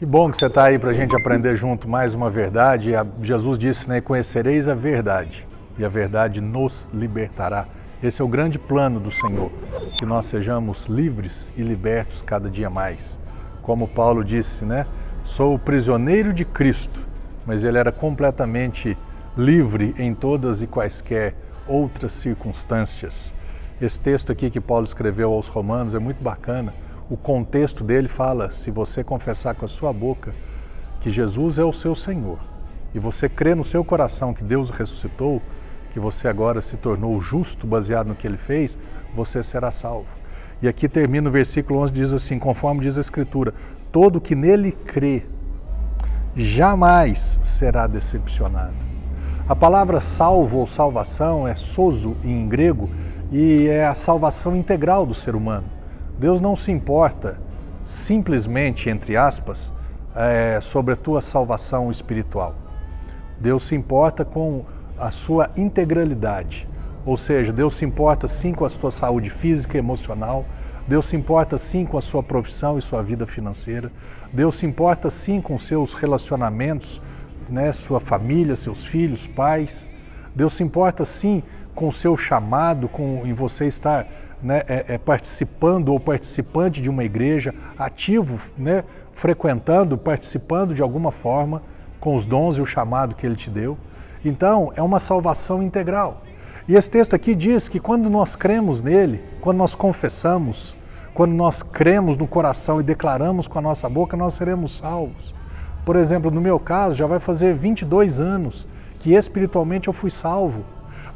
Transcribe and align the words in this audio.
Que 0.00 0.06
bom 0.06 0.30
que 0.30 0.38
você 0.38 0.46
está 0.46 0.64
aí 0.64 0.78
para 0.78 0.88
a 0.88 0.94
gente 0.94 1.14
aprender 1.14 1.54
junto 1.54 1.86
mais 1.86 2.14
uma 2.14 2.30
verdade. 2.30 2.92
Jesus 3.20 3.58
disse, 3.58 3.86
né? 3.86 4.00
Conhecereis 4.00 4.66
a 4.66 4.74
verdade 4.74 5.46
e 5.78 5.84
a 5.84 5.90
verdade 5.90 6.40
nos 6.40 6.88
libertará. 6.90 7.66
Esse 8.02 8.22
é 8.22 8.24
o 8.24 8.28
grande 8.28 8.58
plano 8.58 8.98
do 8.98 9.10
Senhor, 9.10 9.52
que 9.98 10.06
nós 10.06 10.24
sejamos 10.24 10.86
livres 10.86 11.52
e 11.54 11.60
libertos 11.60 12.22
cada 12.22 12.48
dia 12.48 12.70
mais. 12.70 13.18
Como 13.60 13.86
Paulo 13.86 14.24
disse, 14.24 14.64
né? 14.64 14.86
Sou 15.22 15.58
prisioneiro 15.58 16.32
de 16.32 16.46
Cristo, 16.46 17.06
mas 17.44 17.62
ele 17.62 17.76
era 17.76 17.92
completamente 17.92 18.96
livre 19.36 19.94
em 19.98 20.14
todas 20.14 20.62
e 20.62 20.66
quaisquer 20.66 21.34
outras 21.68 22.12
circunstâncias. 22.12 23.34
Esse 23.78 24.00
texto 24.00 24.32
aqui 24.32 24.48
que 24.48 24.62
Paulo 24.62 24.86
escreveu 24.86 25.30
aos 25.30 25.46
Romanos 25.46 25.94
é 25.94 25.98
muito 25.98 26.24
bacana. 26.24 26.72
O 27.10 27.16
contexto 27.16 27.82
dele 27.82 28.06
fala: 28.06 28.50
se 28.50 28.70
você 28.70 29.02
confessar 29.02 29.56
com 29.56 29.64
a 29.64 29.68
sua 29.68 29.92
boca 29.92 30.32
que 31.00 31.10
Jesus 31.10 31.58
é 31.58 31.64
o 31.64 31.72
seu 31.72 31.92
Senhor 31.92 32.38
e 32.94 33.00
você 33.00 33.28
crê 33.28 33.52
no 33.52 33.64
seu 33.64 33.84
coração 33.84 34.32
que 34.32 34.44
Deus 34.44 34.70
ressuscitou, 34.70 35.42
que 35.92 35.98
você 35.98 36.28
agora 36.28 36.62
se 36.62 36.76
tornou 36.76 37.20
justo 37.20 37.66
baseado 37.66 38.06
no 38.06 38.14
que 38.14 38.28
ele 38.28 38.36
fez, 38.36 38.78
você 39.12 39.42
será 39.42 39.72
salvo. 39.72 40.06
E 40.62 40.68
aqui 40.68 40.88
termina 40.88 41.28
o 41.28 41.32
versículo 41.32 41.80
11, 41.80 41.92
diz 41.92 42.12
assim, 42.12 42.38
conforme 42.38 42.82
diz 42.82 42.96
a 42.96 43.00
Escritura, 43.00 43.52
todo 43.90 44.20
que 44.20 44.36
nele 44.36 44.70
crê 44.70 45.24
jamais 46.36 47.40
será 47.42 47.88
decepcionado. 47.88 48.76
A 49.48 49.56
palavra 49.56 49.98
salvo 49.98 50.58
ou 50.58 50.66
salvação 50.66 51.48
é 51.48 51.56
sozo 51.56 52.16
em 52.22 52.48
grego 52.48 52.88
e 53.32 53.66
é 53.66 53.84
a 53.84 53.96
salvação 53.96 54.54
integral 54.54 55.04
do 55.04 55.14
ser 55.14 55.34
humano. 55.34 55.79
Deus 56.20 56.38
não 56.38 56.54
se 56.54 56.70
importa 56.70 57.38
simplesmente, 57.82 58.90
entre 58.90 59.16
aspas, 59.16 59.72
é, 60.14 60.60
sobre 60.60 60.92
a 60.92 60.96
tua 60.96 61.22
salvação 61.22 61.90
espiritual. 61.90 62.54
Deus 63.40 63.62
se 63.62 63.74
importa 63.74 64.22
com 64.22 64.66
a 64.98 65.10
sua 65.10 65.48
integralidade. 65.56 66.68
Ou 67.06 67.16
seja, 67.16 67.54
Deus 67.54 67.72
se 67.72 67.86
importa 67.86 68.28
sim 68.28 68.52
com 68.52 68.66
a 68.66 68.68
sua 68.68 68.90
saúde 68.90 69.30
física 69.30 69.78
e 69.78 69.80
emocional, 69.80 70.44
Deus 70.86 71.06
se 71.06 71.16
importa 71.16 71.56
sim 71.56 71.86
com 71.86 71.96
a 71.96 72.02
sua 72.02 72.22
profissão 72.22 72.76
e 72.76 72.82
sua 72.82 73.02
vida 73.02 73.26
financeira, 73.26 73.90
Deus 74.30 74.56
se 74.56 74.66
importa 74.66 75.08
sim 75.08 75.40
com 75.40 75.56
seus 75.56 75.94
relacionamentos, 75.94 77.00
né, 77.48 77.72
sua 77.72 77.98
família, 77.98 78.54
seus 78.54 78.84
filhos, 78.84 79.26
pais. 79.26 79.88
Deus 80.34 80.54
se 80.54 80.62
importa 80.62 81.04
sim 81.04 81.42
com 81.74 81.88
o 81.88 81.92
seu 81.92 82.16
chamado, 82.16 82.88
com 82.88 83.22
em 83.24 83.32
você 83.32 83.66
estar 83.66 84.06
né, 84.42 84.62
é, 84.68 84.94
é, 84.94 84.98
participando 84.98 85.90
ou 85.90 86.00
participante 86.00 86.80
de 86.80 86.88
uma 86.88 87.04
igreja, 87.04 87.54
ativo, 87.78 88.40
né, 88.56 88.84
frequentando, 89.12 89.98
participando 89.98 90.74
de 90.74 90.82
alguma 90.82 91.12
forma 91.12 91.62
com 91.98 92.14
os 92.14 92.24
dons 92.24 92.56
e 92.56 92.60
o 92.60 92.66
chamado 92.66 93.14
que 93.14 93.26
Ele 93.26 93.36
te 93.36 93.50
deu. 93.50 93.76
Então, 94.24 94.72
é 94.76 94.82
uma 94.82 94.98
salvação 94.98 95.62
integral. 95.62 96.22
E 96.68 96.76
esse 96.76 96.90
texto 96.90 97.14
aqui 97.14 97.34
diz 97.34 97.68
que 97.68 97.80
quando 97.80 98.08
nós 98.08 98.36
cremos 98.36 98.82
nele, 98.82 99.22
quando 99.40 99.58
nós 99.58 99.74
confessamos, 99.74 100.76
quando 101.12 101.32
nós 101.32 101.62
cremos 101.62 102.16
no 102.16 102.26
coração 102.26 102.80
e 102.80 102.84
declaramos 102.84 103.48
com 103.48 103.58
a 103.58 103.62
nossa 103.62 103.88
boca, 103.88 104.16
nós 104.16 104.34
seremos 104.34 104.76
salvos. 104.76 105.34
Por 105.84 105.96
exemplo, 105.96 106.30
no 106.30 106.40
meu 106.40 106.58
caso, 106.58 106.96
já 106.96 107.06
vai 107.06 107.18
fazer 107.18 107.52
22 107.54 108.20
anos 108.20 108.68
que 109.00 109.12
espiritualmente 109.12 109.88
eu 109.88 109.92
fui 109.92 110.10
salvo. 110.10 110.64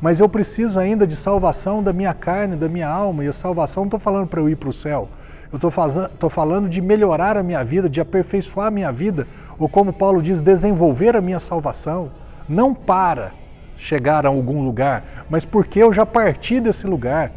Mas 0.01 0.19
eu 0.19 0.29
preciso 0.29 0.81
ainda 0.81 1.07
de 1.07 1.15
salvação 1.15 1.83
da 1.83 1.93
minha 1.93 2.13
carne, 2.13 2.57
da 2.57 2.69
minha 2.69 2.89
alma. 2.89 3.25
E 3.25 3.29
a 3.29 3.33
salvação 3.33 3.85
não 3.85 3.89
estou 3.89 4.01
falando 4.01 4.27
para 4.27 4.41
eu 4.41 4.49
ir 4.49 4.57
para 4.57 4.69
o 4.69 4.73
céu. 4.73 5.09
Eu 5.53 5.57
estou 5.57 6.29
falando 6.29 6.69
de 6.69 6.81
melhorar 6.81 7.37
a 7.37 7.43
minha 7.43 7.63
vida, 7.63 7.89
de 7.89 8.01
aperfeiçoar 8.01 8.67
a 8.67 8.71
minha 8.73 8.91
vida, 8.91 9.29
ou 9.57 9.69
como 9.69 9.93
Paulo 9.93 10.21
diz, 10.21 10.41
desenvolver 10.41 11.15
a 11.15 11.21
minha 11.21 11.39
salvação 11.39 12.11
não 12.49 12.75
para 12.75 13.33
chegar 13.77 14.27
a 14.27 14.29
algum 14.29 14.63
lugar, 14.63 15.05
mas 15.31 15.45
porque 15.45 15.79
eu 15.79 15.93
já 15.93 16.05
parti 16.05 16.61
desse 16.61 16.87
lugar, 16.87 17.31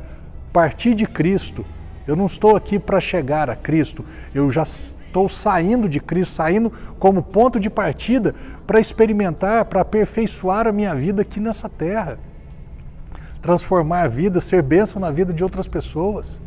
parti 0.51 0.93
de 0.93 1.05
Cristo. 1.05 1.65
Eu 2.07 2.15
não 2.15 2.25
estou 2.25 2.55
aqui 2.55 2.79
para 2.79 3.01
chegar 3.01 3.49
a 3.49 3.55
Cristo, 3.55 4.05
eu 4.33 4.49
já 4.49 4.63
estou 4.63 5.27
saindo 5.27 5.89
de 5.89 5.99
Cristo, 5.99 6.35
saindo 6.35 6.71
como 6.97 7.21
ponto 7.21 7.59
de 7.59 7.69
partida 7.69 8.33
para 8.65 8.79
experimentar, 8.79 9.65
para 9.65 9.81
aperfeiçoar 9.81 10.67
a 10.67 10.71
minha 10.71 10.95
vida 10.95 11.21
aqui 11.21 11.41
nessa 11.41 11.67
terra. 11.67 12.17
Transformar 13.41 14.03
a 14.03 14.07
vida, 14.07 14.39
ser 14.39 14.61
bênção 14.61 15.01
na 15.01 15.11
vida 15.11 15.33
de 15.33 15.43
outras 15.43 15.67
pessoas. 15.67 16.39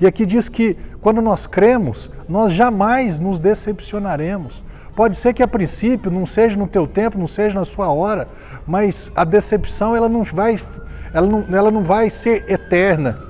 E 0.00 0.06
aqui 0.06 0.24
diz 0.24 0.48
que 0.48 0.76
quando 1.00 1.20
nós 1.20 1.46
cremos, 1.46 2.10
nós 2.28 2.52
jamais 2.52 3.18
nos 3.18 3.40
decepcionaremos. 3.40 4.62
Pode 4.94 5.16
ser 5.16 5.32
que 5.32 5.42
a 5.42 5.48
princípio 5.48 6.10
não 6.10 6.26
seja 6.26 6.56
no 6.56 6.66
teu 6.66 6.86
tempo, 6.86 7.18
não 7.18 7.26
seja 7.26 7.58
na 7.58 7.64
sua 7.64 7.90
hora, 7.90 8.28
mas 8.66 9.10
a 9.16 9.24
decepção 9.24 9.96
ela 9.96 10.08
não 10.08 10.22
vai, 10.22 10.56
ela 11.12 11.26
não, 11.26 11.56
ela 11.56 11.70
não 11.70 11.82
vai 11.82 12.08
ser 12.10 12.44
eterna. 12.48 13.27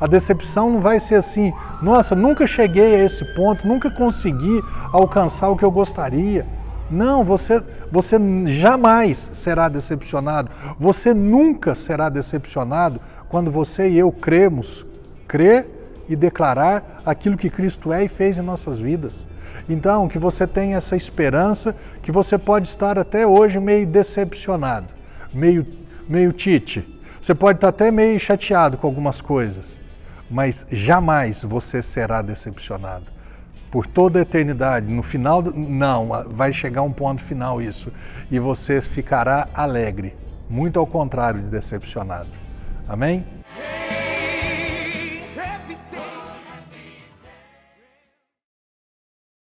A 0.00 0.06
decepção 0.06 0.70
não 0.70 0.80
vai 0.80 0.98
ser 0.98 1.16
assim, 1.16 1.52
nossa, 1.82 2.14
nunca 2.14 2.46
cheguei 2.46 2.94
a 2.94 3.04
esse 3.04 3.24
ponto, 3.34 3.68
nunca 3.68 3.90
consegui 3.90 4.62
alcançar 4.92 5.48
o 5.48 5.56
que 5.56 5.64
eu 5.64 5.70
gostaria. 5.70 6.46
Não, 6.90 7.22
você, 7.22 7.62
você 7.92 8.18
jamais 8.46 9.30
será 9.32 9.68
decepcionado. 9.68 10.50
Você 10.78 11.14
nunca 11.14 11.74
será 11.74 12.08
decepcionado 12.08 13.00
quando 13.28 13.50
você 13.50 13.88
e 13.88 13.98
eu 13.98 14.10
cremos, 14.10 14.84
crer 15.28 15.68
e 16.08 16.16
declarar 16.16 17.00
aquilo 17.06 17.36
que 17.36 17.48
Cristo 17.48 17.92
é 17.92 18.04
e 18.04 18.08
fez 18.08 18.38
em 18.38 18.42
nossas 18.42 18.80
vidas. 18.80 19.24
Então, 19.68 20.08
que 20.08 20.18
você 20.18 20.46
tenha 20.46 20.76
essa 20.76 20.96
esperança, 20.96 21.74
que 22.02 22.10
você 22.10 22.36
pode 22.36 22.66
estar 22.66 22.98
até 22.98 23.24
hoje 23.24 23.60
meio 23.60 23.86
decepcionado, 23.86 24.92
meio, 25.32 25.64
meio 26.08 26.32
tite. 26.32 27.00
Você 27.20 27.34
pode 27.34 27.58
estar 27.58 27.68
até 27.68 27.90
meio 27.92 28.18
chateado 28.18 28.76
com 28.76 28.86
algumas 28.86 29.22
coisas, 29.22 29.79
mas 30.30 30.66
jamais 30.70 31.42
você 31.42 31.82
será 31.82 32.22
decepcionado. 32.22 33.12
Por 33.70 33.86
toda 33.86 34.18
a 34.18 34.22
eternidade, 34.22 34.86
no 34.86 35.02
final, 35.02 35.42
não, 35.42 36.08
vai 36.28 36.52
chegar 36.52 36.82
um 36.82 36.92
ponto 36.92 37.22
final 37.22 37.60
isso, 37.60 37.92
e 38.30 38.38
você 38.38 38.80
ficará 38.80 39.48
alegre, 39.54 40.16
muito 40.48 40.78
ao 40.78 40.86
contrário 40.86 41.40
de 41.40 41.48
decepcionado. 41.48 42.30
Amém? 42.88 43.24